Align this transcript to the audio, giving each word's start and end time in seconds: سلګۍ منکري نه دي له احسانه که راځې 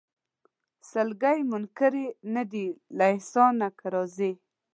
سلګۍ 0.89 1.39
منکري 1.51 2.07
نه 2.35 2.43
دي 2.51 2.67
له 2.97 3.05
احسانه 3.13 3.67
که 3.77 3.85
راځې 3.93 4.31